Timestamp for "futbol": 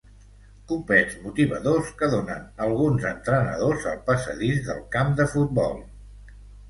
5.35-5.79